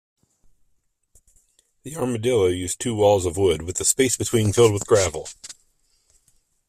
The 1.83 1.95
Armadillo 1.95 2.47
used 2.47 2.81
two 2.81 2.95
walls 2.95 3.27
of 3.27 3.37
wood, 3.37 3.61
with 3.61 3.75
the 3.77 3.85
space 3.85 4.17
between 4.17 4.51
filled 4.51 4.73
with 4.73 4.87
gravel. 4.87 5.27